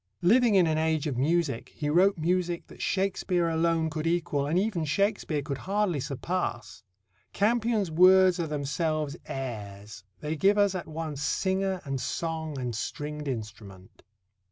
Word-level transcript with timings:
Living 0.23 0.55
in 0.55 0.65
an 0.65 0.79
age 0.79 1.05
of 1.05 1.15
music, 1.15 1.69
he 1.75 1.87
wrote 1.87 2.17
music 2.17 2.65
that 2.65 2.81
Shakespeare 2.81 3.47
alone 3.47 3.87
could 3.87 4.07
equal 4.07 4.47
and 4.47 4.57
even 4.57 4.83
Shakespeare 4.83 5.43
could 5.43 5.59
hardly 5.59 5.99
surpass. 5.99 6.81
Campion's 7.33 7.91
words 7.91 8.39
are 8.39 8.47
themselves 8.47 9.15
airs. 9.27 10.03
They 10.19 10.35
give 10.35 10.57
us 10.57 10.73
at 10.73 10.87
once 10.87 11.21
singer 11.21 11.81
and 11.85 12.01
song 12.01 12.57
and 12.57 12.73
stringed 12.75 13.27
instrument. 13.27 14.01